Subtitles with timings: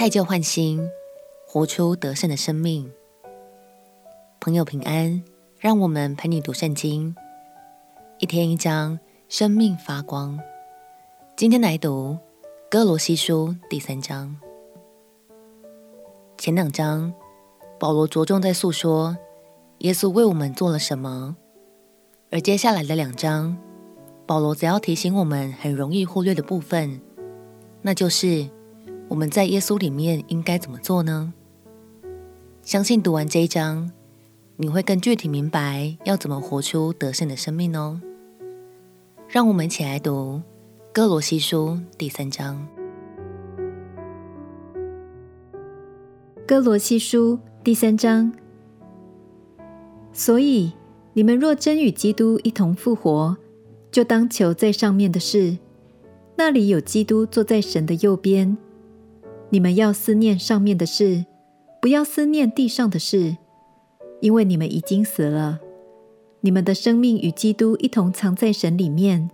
[0.00, 0.90] 汰旧换新，
[1.46, 2.90] 活出得胜的生命。
[4.40, 5.22] 朋友平安，
[5.58, 7.14] 让我们陪你读圣经，
[8.18, 8.98] 一天一章，
[9.28, 10.40] 生命发光。
[11.36, 12.16] 今天来读
[12.70, 14.34] 歌罗西书第三章。
[16.38, 17.12] 前两章，
[17.78, 19.18] 保罗着重在诉说
[19.80, 21.36] 耶稣为我们做了什么，
[22.30, 23.54] 而接下来的两章，
[24.24, 27.02] 保罗则要提醒我们很容易忽略的部分，
[27.82, 28.48] 那就是。
[29.10, 31.32] 我们在耶稣里面应该怎么做呢？
[32.62, 33.90] 相信读完这一章，
[34.54, 38.00] 你会更具体明白要怎么活出得胜的生命哦。
[39.26, 40.40] 让我们一起来读
[40.92, 42.64] 哥罗西书第三章。
[46.46, 48.32] 哥罗西书第三章。
[50.12, 50.72] 所以
[51.14, 53.36] 你们若真与基督一同复活，
[53.90, 55.58] 就当求在上面的事，
[56.36, 58.56] 那里有基督坐在神的右边。
[59.50, 61.26] 你们要思念上面的事，
[61.82, 63.36] 不要思念地上的事，
[64.20, 65.60] 因为你们已经死了。
[66.40, 69.30] 你们的生命与基督一同藏在神里面。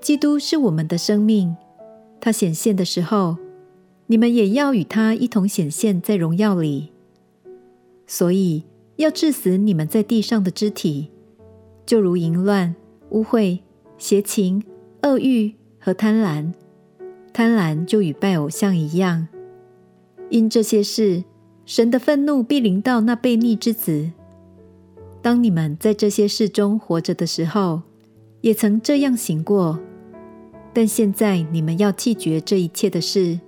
[0.00, 1.56] 基督是我们的生命，
[2.20, 3.36] 他显现的时候，
[4.06, 6.90] 你们也要与他一同显现在荣耀里。
[8.06, 8.64] 所以
[8.96, 11.10] 要治死你们在地上的肢体，
[11.86, 12.74] 就如淫乱、
[13.10, 13.60] 污秽、
[13.96, 14.62] 邪情、
[15.02, 16.52] 恶欲和贪婪。
[17.32, 19.28] 贪婪就与拜偶像一样，
[20.28, 21.24] 因这些事，
[21.64, 24.10] 神的愤怒必临到那悖逆之子。
[25.22, 27.82] 当你们在这些事中活着的时候，
[28.40, 29.78] 也曾这样行过。
[30.72, 33.38] 但现在你们要弃绝这一切的事，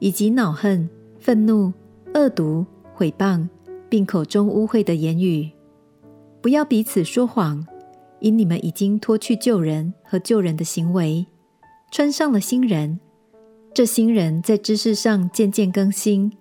[0.00, 0.88] 以及恼恨、
[1.18, 1.72] 愤怒、
[2.14, 3.48] 恶毒、毁谤，
[3.88, 5.50] 并口中污秽的言语。
[6.40, 7.66] 不要彼此说谎，
[8.20, 11.26] 因你们已经脱去旧人和旧人的行为，
[11.90, 13.00] 穿上了新人。
[13.74, 16.32] 这新人在知识上渐渐更新，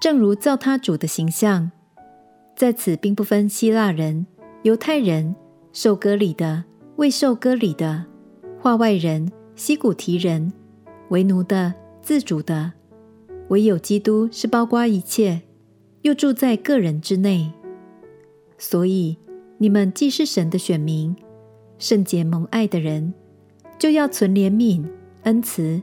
[0.00, 1.70] 正如造他主的形象。
[2.54, 4.26] 在此并不分希腊人、
[4.62, 5.34] 犹太人、
[5.72, 6.62] 受割礼的、
[6.96, 8.04] 未受割礼的、
[8.60, 10.52] 化外人、西古提人、
[11.08, 11.72] 为奴的、
[12.02, 12.72] 自主的，
[13.48, 15.40] 唯有基督是包括一切，
[16.02, 17.50] 又住在个人之内。
[18.58, 19.16] 所以
[19.58, 21.16] 你们既是神的选民，
[21.78, 23.14] 圣洁蒙爱的人，
[23.78, 24.84] 就要存怜悯、
[25.22, 25.82] 恩慈。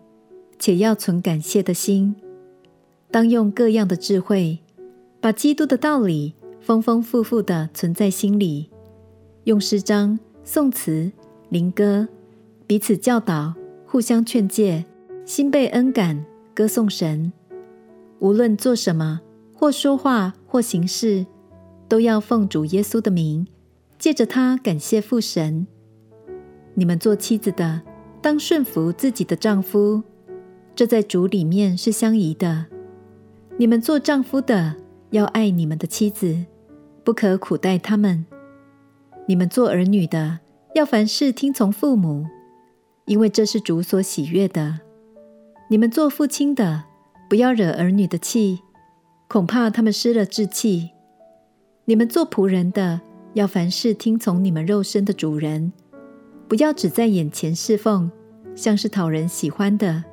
[0.61, 2.15] 且要存感谢的心，
[3.09, 4.59] 当用各样的智慧，
[5.19, 8.69] 把基督的道理丰丰富富的存在心里，
[9.45, 11.11] 用诗章、颂词、
[11.49, 12.07] 灵歌
[12.67, 13.55] 彼此教导，
[13.87, 14.85] 互相劝诫，
[15.25, 16.23] 心被恩感，
[16.53, 17.33] 歌颂神。
[18.19, 19.19] 无论做什么，
[19.55, 21.25] 或说话，或行事，
[21.87, 23.47] 都要奉主耶稣的名，
[23.97, 25.65] 借着他感谢父神。
[26.75, 27.81] 你们做妻子的，
[28.21, 30.03] 当顺服自己的丈夫。
[30.75, 32.65] 这在主里面是相宜的。
[33.57, 34.75] 你们做丈夫的
[35.11, 36.45] 要爱你们的妻子，
[37.03, 38.25] 不可苦待他们。
[39.27, 40.39] 你们做儿女的
[40.73, 42.25] 要凡事听从父母，
[43.05, 44.79] 因为这是主所喜悦的。
[45.69, 46.85] 你们做父亲的
[47.29, 48.61] 不要惹儿女的气，
[49.27, 50.89] 恐怕他们失了志气。
[51.85, 53.01] 你们做仆人的
[53.33, 55.71] 要凡事听从你们肉身的主人，
[56.47, 58.09] 不要只在眼前侍奉，
[58.55, 60.03] 像是讨人喜欢的。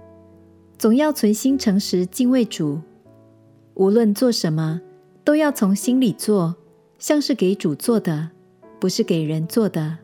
[0.79, 2.81] 总要存心诚实敬畏主，
[3.75, 4.81] 无论做什么，
[5.25, 6.55] 都要从心里做，
[7.01, 8.31] 像是给主做的，
[8.79, 9.99] 不是给人做的。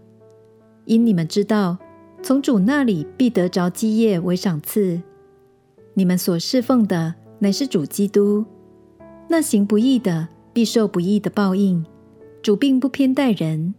[0.85, 1.79] 因你们知道，
[2.25, 5.01] 从主那里必得着基业为赏赐。
[5.95, 8.45] 你们所侍奉的乃是主基督，
[9.29, 11.87] 那行不义的必受不义的报应。
[12.43, 13.75] 主并不偏待人。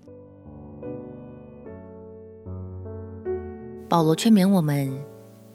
[3.90, 4.90] 保罗劝勉我们，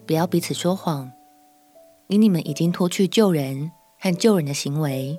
[0.06, 1.10] 不要彼此说谎。
[2.10, 3.70] 因你们已经脱去旧人
[4.00, 5.16] 和旧人的行为，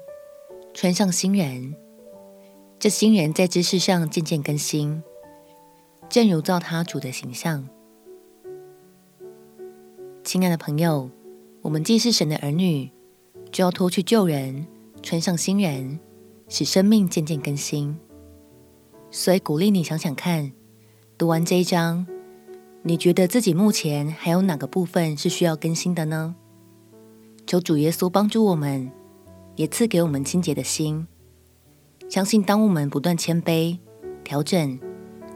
[0.74, 1.74] 穿上新人。
[2.78, 5.02] 这新人在知识上渐渐更新，
[6.10, 7.66] 正如造他主的形象。
[10.26, 11.10] 亲爱的朋友，
[11.62, 12.92] 我们既是神的儿女，
[13.54, 14.68] 就要脱去旧人，
[15.02, 15.98] 穿上新人，
[16.50, 17.98] 使生命渐渐更新。
[19.10, 20.52] 所以鼓励你想想看，
[21.18, 22.06] 读完这一章，
[22.84, 26.36] 你觉得自己目前还有哪个部分是需要更新的呢？
[27.51, 28.89] 求主耶稣帮助我们，
[29.57, 31.06] 也赐给我们清洁的心。
[32.07, 33.77] 相信当我们不断谦卑、
[34.24, 34.80] 调整，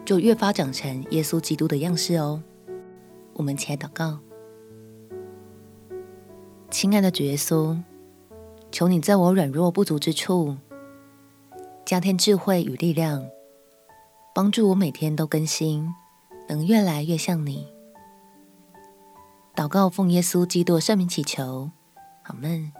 [0.05, 2.41] 就越发长成耶稣基督的样式哦。
[3.33, 4.19] 我们起来祷告，
[6.71, 7.77] 亲爱的主耶稣，
[8.71, 10.55] 求你在我软弱不足之处，
[11.85, 13.25] 加添智慧与力量，
[14.33, 15.93] 帮助我每天都更新，
[16.47, 17.67] 能越来越像你。
[19.53, 21.71] 祷告奉耶稣基督圣名祈求，
[22.27, 22.71] 阿门。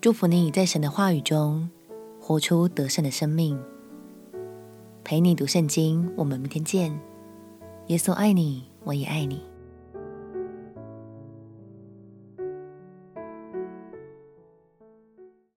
[0.00, 1.68] 祝福你在神的话语中
[2.20, 3.60] 活出得胜的生命。
[5.04, 6.98] 陪你读圣经，我们明天见。
[7.88, 9.49] 耶稣爱你，我也爱你。